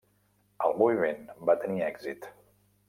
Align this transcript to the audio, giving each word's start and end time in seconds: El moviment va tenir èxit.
El 0.69 0.73
moviment 0.79 1.21
va 1.51 1.59
tenir 1.65 1.87
èxit. 1.93 2.31